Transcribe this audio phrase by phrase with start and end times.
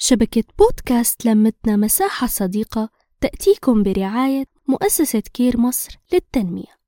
[0.00, 2.88] شبكة بودكاست لمتنا مساحة صديقة
[3.20, 6.78] تأتيكم برعاية مؤسسة كير مصر للتنمية.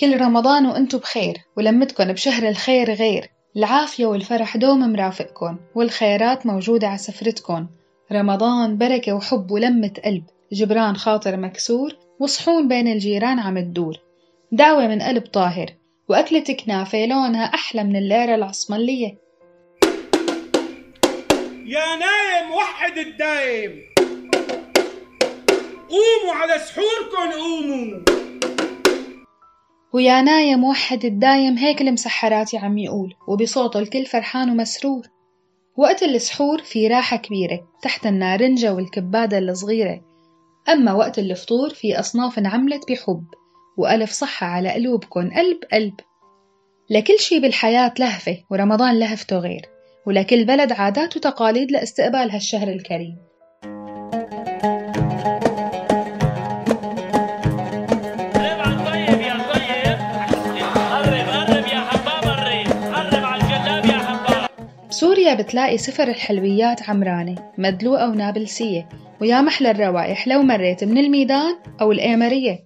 [0.00, 3.30] كل رمضان وانتو بخير ولمتكن بشهر الخير غير.
[3.56, 7.66] العافية والفرح دوم مرافقكن والخيرات موجودة على سفرتكن.
[8.12, 10.24] رمضان بركة وحب ولمة قلب.
[10.52, 13.96] جبران خاطر مكسور وصحون بين الجيران عم تدور.
[14.52, 15.74] دعوة من قلب طاهر
[16.08, 19.27] وأكلة كنافة لونها أحلى من الليرة العصملية.
[21.68, 23.82] يا نايم وحد الدايم.
[25.88, 28.00] قوموا على سحوركن قوموا.
[29.92, 35.02] ويا نايم وحد الدايم هيك المسحراتي عم يقول وبصوته الكل فرحان ومسرور.
[35.76, 40.00] وقت السحور في راحة كبيرة تحت النارنجة والكبادة الصغيرة.
[40.68, 43.24] أما وقت الفطور في أصناف انعملت بحب
[43.78, 45.94] وألف صحة على قلوبكن قلب قلب.
[46.90, 49.77] لكل شي بالحياة لهفة ورمضان لهفته غير.
[50.08, 53.16] ولكل بلد عادات وتقاليد لاستقبال هالشهر الكريم.
[64.90, 68.88] بسوريا بتلاقي سفر الحلويات عمرانة مدلوقة ونابلسية
[69.20, 72.58] ويا محلى الروائح لو مريت من الميدان أو الإيمرية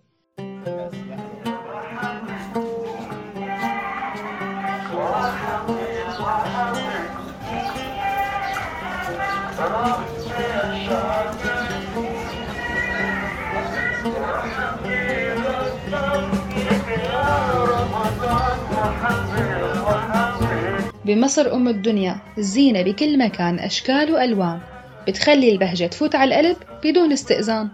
[21.04, 24.60] بمصر أم الدنيا الزينة بكل مكان أشكال وألوان.
[25.08, 27.68] بتخلي البهجة تفوت على القلب بدون استئذان.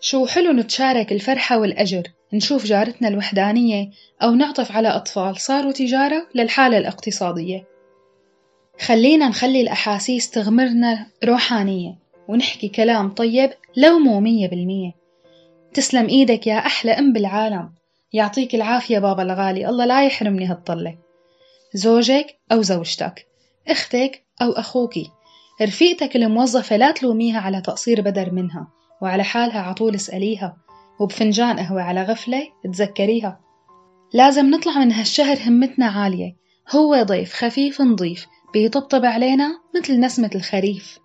[0.00, 2.02] شو حلو نتشارك الفرحة والأجر.
[2.32, 3.90] نشوف جارتنا الوحدانية
[4.22, 7.79] أو نعطف على أطفال صاروا تجارة للحالة الاقتصادية.
[8.80, 14.92] خلينا نخلي الأحاسيس تغمرنا روحانية ونحكي كلام طيب لو مو مية بالمية.
[15.74, 17.72] تسلم إيدك يا أحلى أم بالعالم.
[18.12, 19.68] يعطيك العافية بابا الغالي.
[19.68, 20.98] الله لا يحرمني هالطلة.
[21.74, 23.26] زوجك أو زوجتك
[23.68, 25.10] أختك أو أخوكي
[25.62, 28.68] رفيقتك الموظفة لا تلوميها على تقصير بدر منها
[29.02, 30.56] وعلى حالها عطول اسأليها
[31.00, 33.40] وبفنجان قهوة على غفلة تذكريها.
[34.12, 36.36] لازم نطلع من هالشهر همتنا عالية.
[36.74, 40.98] هو ضيف خفيف نضيف بيطبطب علينا مثل نسمة الخريف.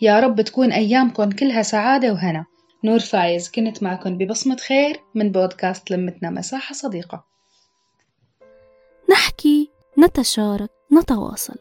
[0.00, 2.44] يا رب تكون أيامكم كلها سعادة وهنا.
[2.84, 7.24] نور فايز كنت معكم ببصمة خير من بودكاست لمتنا مساحة صديقة.
[9.10, 11.56] نحكي نتشارك نتواصل.